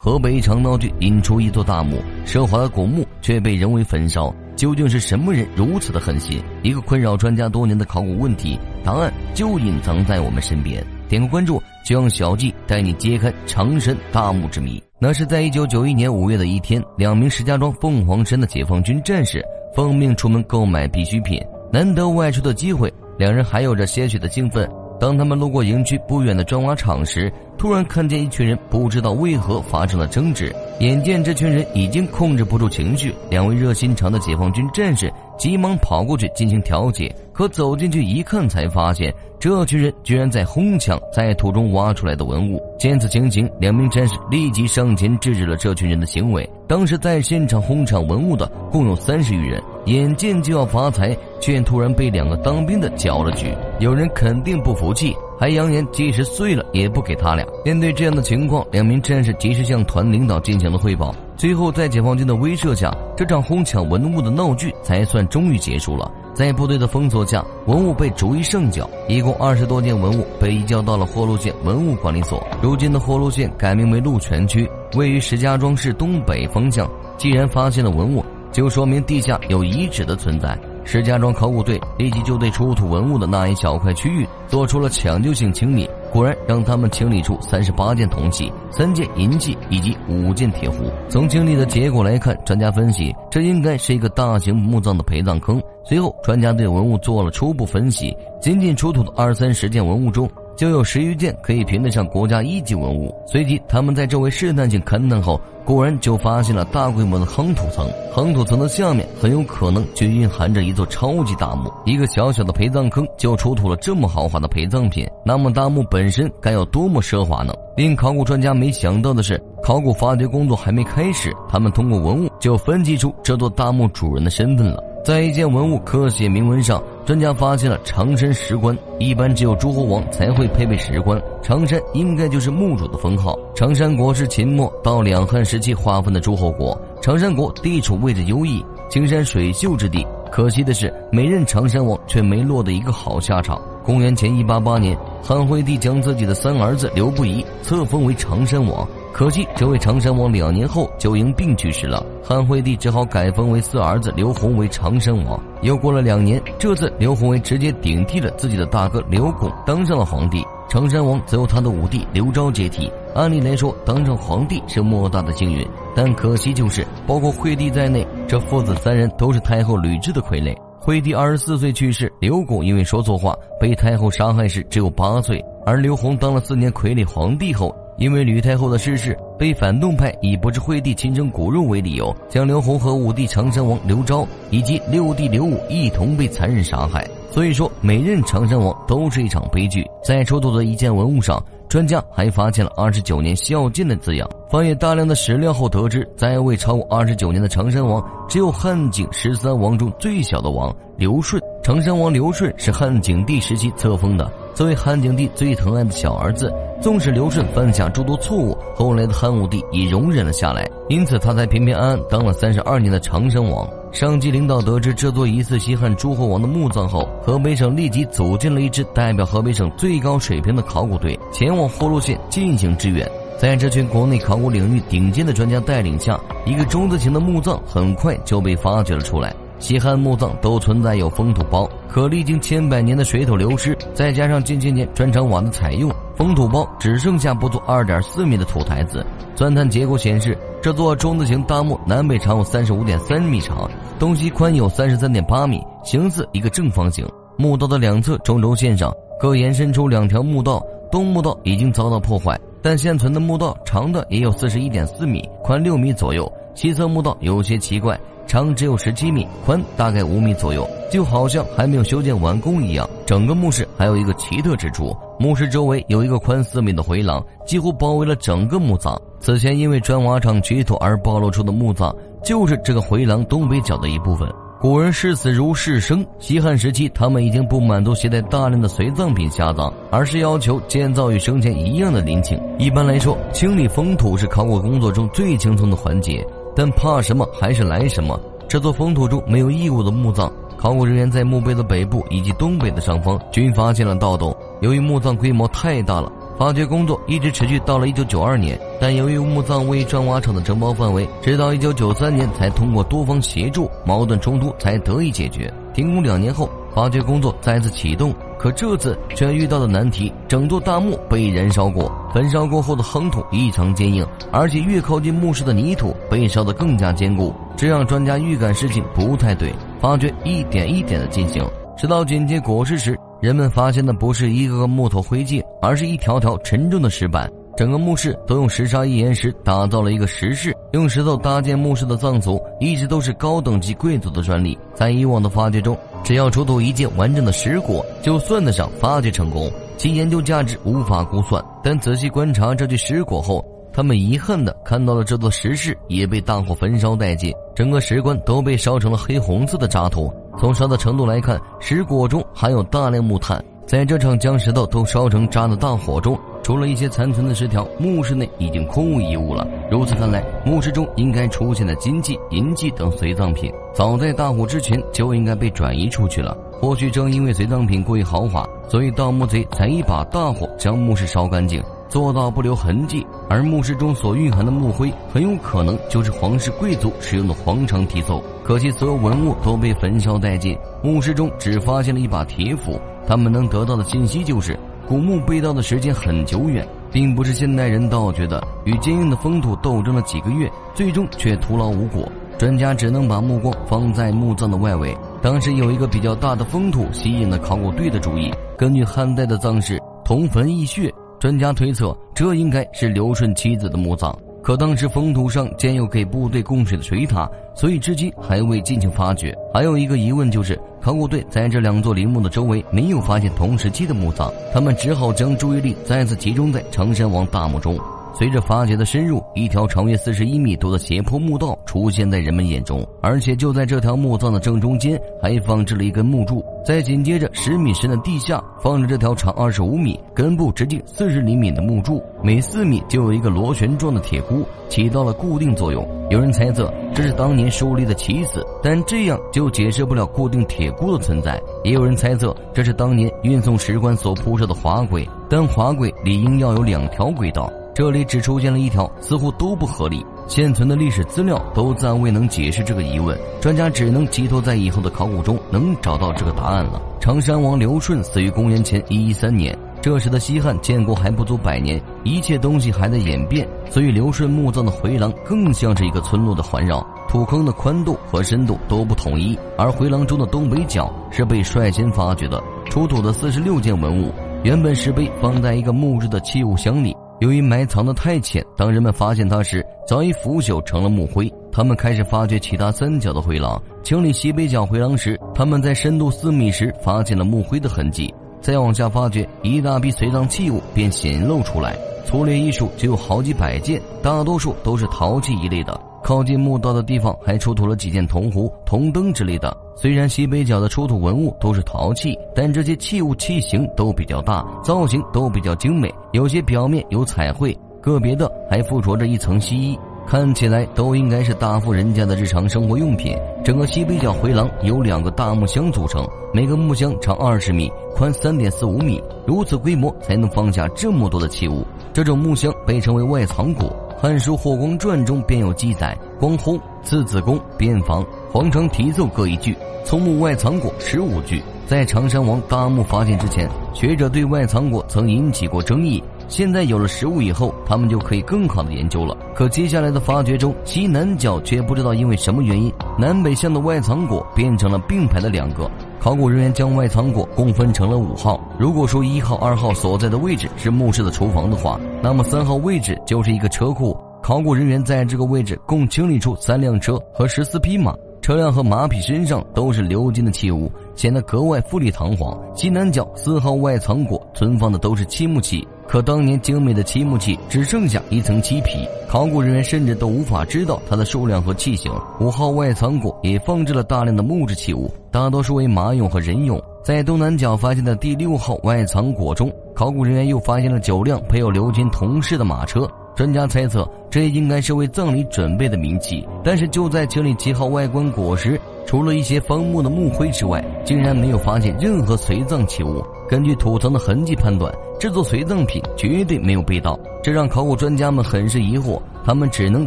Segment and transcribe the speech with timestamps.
[0.00, 4.32] 河北长闹剧引出一座大墓，奢华的古墓却被人为焚烧。
[4.54, 6.40] 究竟是什么人如此的狠心？
[6.62, 10.80] 一个困扰专家多年的考古问题，答案就隐藏在我们身边。
[11.08, 14.80] 点个关注，就让小季带你揭开长山大墓之谜。
[15.00, 19.44] 那是在一九九一年五月的一天，两名石家庄凤凰山的解放军战士
[19.74, 24.68] 奉命出门购买必需品，难得外出的机会，两人还有着些许的兴奋。
[25.00, 30.54] 当他们路过营区不远的砖瓦厂时，突然看见一群人不知道为何发生了争执。
[30.80, 37.14] 眼见这群人已经控制不住情绪，两位热心肠的解放军战士急忙跑过去进行调解。
[37.38, 42.60] 可走进去一看，才发现这群人居然在哄抢在土中挖出来的文物。
[42.76, 46.50] 见此情形，两名战士立即上前制止了这群人的行为。
[46.66, 53.54] 当时在现场哄抢文物的共有三十余人，眼见就要发财，却突然被两个当兵的搅了局。
[53.78, 57.46] 有人肯定不服气，还扬言即使碎了也不给他俩。
[57.64, 61.14] 面对这样的情况，两名战士及时向团领导进行了汇报。
[61.36, 66.10] 最后，在解放军的威慑下，这场哄抢文物的闹剧才算终于结束了。
[66.38, 72.40] 在部队的封锁下，文物被逐一上缴，一共二十多件文物被移交到了霍路县文物管理所。
[72.62, 76.88] 如今的霍路县改名为鹿泉区，位于石家庄市东北方向。
[77.16, 80.56] 既然发现了文物，就说明地下有遗址的存在。
[80.84, 90.90] 石家庄考古队立即就对出土文物的那一小块区域做出了抢救性清理，果然让他们清理出三十八件铜器、三件银器以及五件铁壶。
[91.08, 95.62] 从清理的结果来看，专家分析这应该是一个大型墓葬的陪葬坑。
[95.84, 100.28] 随后，专家对文物做了初步分析，仅仅出土的二三十件文物中。
[100.58, 103.14] 就有十余件可以评得上国家一级文物。
[103.28, 107.88] 随即，他们在周围试探性勘探后，果然就发现了大规模的夯土层。
[108.12, 111.72] 夯土层的下面很有可能就蕴含着一座超级大墓。
[111.84, 117.54] 一个小小的陪葬坑就出土了这么豪华的陪葬品，那么大墓本身该有多么奢华呢？
[117.76, 124.82] 令考古专家没想到的是，考古发掘工作还没开始，他们通过文物就分析出这座大墓主人的身份了。
[125.08, 128.76] 在一件文物刻写铭文上，专家发现了长山石棺。
[128.98, 133.34] 一般只有诸侯王才会配备石棺，长山应该就是墓主的封号。
[133.54, 140.06] 长山国是秦末到两汉时期划分的诸侯国，长山国地处位置优异，青山水秀之地。
[140.30, 143.58] 可惜的是，每任长山王却没落得一个好下场。
[143.82, 148.86] 公元前一八八年，汉惠帝将自己的三儿子刘不疑册封为长山王。
[149.18, 152.06] 可惜，这位长山王两年后就因病去世了。
[152.22, 155.42] 汉惠帝只好改封为四儿子刘宏为长山王。
[155.60, 160.40] 又过了两年，这次刘宏伟直接顶替了自己的大哥刘拱，当上了皇帝。
[160.68, 162.88] 长山王则由他的五弟刘昭接替。
[163.12, 170.56] 按理来说，当上皇帝是莫大的幸运，但可惜就是，包括惠帝在内，这父子三人都是太后吕雉的傀儡。
[170.78, 177.74] 惠帝二十四岁去世，刘拱因为说错话被太后杀害时只有八岁，而刘宏当了四年傀儡皇帝后。
[177.98, 187.04] 因为吕太后的逝世，被反动派以不知惠帝亲生骨肉为理由，将刘宏和五弟长山王刘昭以及六弟刘武一同被残忍杀害。
[187.30, 189.84] 所以说，每任长山王都是一场悲剧。
[190.02, 194.28] 在出土的一件文物上，专家还发现了二十九年孝敬的字样。
[194.48, 201.42] 翻阅大量的史料后得知，在位超过二十九年的长山王，只有汉景十三王中最小的王刘顺。
[201.64, 204.30] 长山王刘顺是汉景帝时期册封的。
[204.58, 206.52] 作为汉景帝最疼爱的小儿子，
[206.82, 213.70] 纵使刘顺犯下诸多错误，后来的汉武帝也容忍了下来，因此他才平平安安当了三十二年的长生王。
[213.92, 223.08] 上级领导得知这座疑似西汉诸侯王的墓葬后，河北省立即组建了一支代表河北省最高水平的考古队，前往霍路县进行支援。
[223.38, 229.32] 在这群国内考古领域顶尖的专家带领下，一个中字形的墓葬很快就被发掘了出来。
[229.58, 239.04] 西汉墓葬都存在有封土包，可历经千百年的水土流失，再加上近些年砖厂瓦的采用，封土包只剩下不足二点四米的土台子。
[239.34, 243.68] 钻探结果显示，这座中字形大墓南北长有三十五点三米长，
[243.98, 247.06] 东西宽有三十三点八米，形似一个正方形。
[247.36, 256.30] 墓道的两侧中轴线上各延伸出两条墓道，东墓道已经遭到破坏，但现存的墓道长的也有四十一点四米，宽六米左右。
[256.54, 257.98] 西侧墓道有些奇怪。
[258.28, 262.88] 长只有十七米，宽大概五米左右，就好像还没有修建完工一样。
[263.06, 269.00] 整个墓室还有一个奇特之处，墓室周围有一个宽四米的回廊，几乎包围了整个墓葬。
[269.18, 271.92] 此前因为砖瓦厂取土而暴露出的墓葬，
[272.22, 274.28] 就是这个回廊东北角的一部分。
[274.60, 282.38] 古人视死如视生，西汉时期他们已经不满足携带大量的随葬品下葬，而是要求建造与生前一样的陵寝。
[282.58, 286.26] 一般来说，清理封土是考古工作中最轻松的环节。
[286.58, 288.18] 但怕什么还是来什么。
[288.48, 294.36] 这座封土中没有异物的墓葬，考古人员在墓碑的北部以及东北的上方均发现了盗洞。
[294.60, 305.48] 由于墓葬规模太大了，发掘工作一直持续到了1992年，但由于墓葬位于砖瓦厂的承包范围，直到1993年才通过多方协助，矛盾冲突才得以解决。
[305.72, 319.52] 停工两年后，发掘工作再次启动，可这次却遇到了难题：整座大墓被燃烧过，焚烧过后的夯土异常坚硬，而且越靠近墓室的泥土被烧得更加坚固，这让专家预感事情不太对。
[319.80, 321.44] 发掘一点一点的进行，
[321.76, 322.98] 直到紧接果实时。
[323.20, 327.28] 人们发现的不是一个个木头灰烬，而是一条条沉重的石板。
[327.56, 334.56] 整个墓室都用石沙岩石打造了一个石室，用石头搭建墓室的藏族一直都是高等级贵族的专利。
[334.72, 341.42] 在以往的发掘中，只要出土一件完整的石椁，就算得上发掘成功，其研究价值无法估算。
[341.62, 343.42] 但仔细观察这具石椁后，
[343.72, 350.12] 他们遗憾地看到了这座石室也被大火焚烧殆尽，整个石棺都被烧成了黑红色的渣土。
[350.36, 353.42] 从烧的程度来看，石椁中含有大量木炭。
[353.66, 359.46] 在这场将石头都烧成渣的大火中，除了一些残存的石条，墓室内已经空无一物了。
[359.70, 366.34] 如此看来，墓室中应该出现的金器、银器等随葬品，早在大火之前就应该被转移出去了。
[366.62, 371.62] 或许正因为随葬品过于豪华，所以盗墓贼才一把大火将墓室烧干净。
[371.88, 378.22] 做到不留痕迹，而墓室中所蕴含的木灰很有可能就是皇室贵族使用的皇长提奏。
[378.44, 382.78] 可惜所有文物都被焚烧殆尽，墓室中只发现了一把铁斧。
[383.06, 388.46] 他们能得到的信息就是，古墓被盗的时间很久远，并不是现代人盗掘的。
[388.64, 392.06] 与坚硬的风土斗争了几个月，最终却徒劳无果。
[392.36, 394.94] 专家只能把目光放在墓葬的外围。
[395.20, 398.30] 当时有一个比较大的封土吸引了考古队的注意。
[398.56, 400.92] 根据汉代的葬式，同坟异穴。
[401.18, 404.16] 专家推测，这应该是刘顺妻子的墓葬。
[404.40, 409.36] 可当时封土上建有给部队供水的水塔，所以至今还未进行发掘。
[409.52, 417.76] 还有一个疑问就是，考古队在这两座陵墓的周围没有发现同时期的墓葬，他们只好将注意力再次集中在长山王大墓中。
[418.12, 426.44] 随着发掘的深入，一条长约四十一米多的斜坡墓道出现在人们眼中，而且就在这条墓葬的正中间，还放置了一根木柱。
[426.64, 435.86] 在紧接着，十米深的地下放着这条长二十五米、根部直径四十厘米的木柱，每四米就有一个螺旋状的铁箍，起到了固定作用。
[436.10, 441.40] 有人猜测这是当年树立的棋子，但这样就解释不了固定铁箍的存在。
[441.62, 447.50] 也有人猜测这是当年运送石棺所铺设的滑轨，但滑轨理应要有两条轨道。
[447.78, 450.04] 这里只出现了一条，似乎都不合理。
[450.26, 456.82] 现存的历史资料都暂未能解释这个疑问，专家只能寄托在以后的考古中能找到这个答案了。
[456.98, 476.92] 常山王刘顺死于公元前一一三年，这时的西汉建国还不足百年，一切东西还在演变，所以刘顺墓葬的回廊更像是一个村落的环绕，土坑的宽度和深度都不统一，而回廊中的东北角是被率先发掘的，出土的四十六件文物，原本石碑放在一个木质的器物箱里。
[477.20, 481.32] 由于埋藏的太浅，当人们发现它时，早已腐朽成了木灰。
[481.50, 488.14] 他们开始发掘其他三角的回廊，清理西北角回廊时，他们在深度四米时发现了木灰的痕迹。
[488.40, 491.76] 再往下发掘，一大批随葬器物便显露出来，
[492.06, 495.78] 粗略一数就有好几百件，大多数都是陶器一类的。
[496.04, 499.54] 靠近墓道的地方还出土了几件铜壶、铜灯之类的。
[499.74, 513.14] 虽然西北角的出土文物都是陶器，但这些器物器型都比较大，造型都比较精美，有些表面有彩绘，个别的还附着着一层锡衣，看起来都应该是大户人家的日常生活用品。
[513.44, 521.62] 整个西北角回廊由两个大木箱组成，每个木箱长二十米，宽三点四五米，如此规模才能放下这么多的器物。
[521.92, 523.64] 这种木箱被称为外藏椁。
[524.00, 531.42] 《汉书·霍光传》中便有记载：光轰、次子宫、边防、皇城题奏各一句，从墓外藏椁十五句。
[531.66, 536.00] 在常山王大墓发现之前，学者对外藏椁曾引起过争议。
[536.28, 539.16] 现在有了实物以后，他们就可以更好的研究了。
[539.34, 545.68] 可接下来的发掘中，西南角却不知道因为什么原因，南北向的外藏椁变成了并排的两个。
[546.00, 548.40] 考古人员将外藏椁共分成了五号。
[548.58, 553.98] 如果说一号、二号所在的位置是墓室的厨房的话，那么三号位置就是一个车库。
[554.22, 562.38] 考古人员在这个位置共清理出三辆车和十四匹马，车辆和马匹身上都是鎏金的器物，显得格外富丽堂皇。
[562.54, 565.66] 西南角四号外藏椁存放的都是漆木器。
[565.88, 571.90] 可当年精美的漆木器只剩下一层漆皮，考古人员甚至都无法知道它的数量和器型。
[572.20, 576.62] 五号外藏椁也放置了大量的木质器物，大多数为马俑和人俑。
[576.84, 582.86] 在东南角发现的第六号外藏椁中，考古人员又发现了九辆配有鎏金铜饰的马车。
[583.16, 586.24] 专家猜测，这应该是为葬礼准备的冥器。
[586.44, 593.02] 但是就在清理七号外棺椁时，除了一些方木的木灰之外，竟然没有发现任何随葬器物。
[593.28, 598.98] 根据土层的痕迹判断，这座随葬品绝对没有被盗，这让考古专家们很是疑惑。
[599.22, 599.86] 他们只能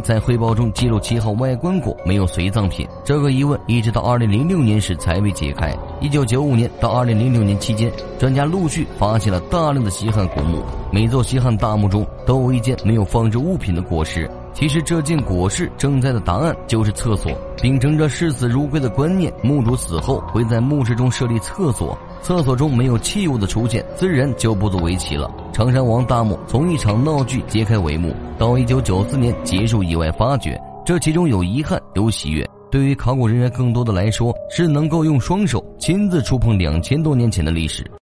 [0.00, 2.86] 在汇报中记录七号外观过，没有随葬品。
[3.04, 5.76] 这个疑问一直到二零零六年时才被解开。
[6.00, 14.30] 一九九五年到二零零六年期间，专家陆续发现了大量的西汉古墓，每座西汉大墓中都有一间没有放置物品的椁室。
[14.54, 17.32] 其实这件椁室正在的答案就是厕所。
[17.60, 21.98] 秉承着视死如归的观念，墓主死后会在墓室中设立厕所。
[22.22, 25.30] 厕所中没有器物的出现，自然就不足为奇了。
[25.52, 32.48] 常山王大墓从一场闹剧揭开帷幕，到一九九四年结束意外发掘，这其中有遗憾，有喜悦。
[32.70, 37.84] 对于考古人员更多的来说，是能够用双手亲自触碰两千多年前的历史。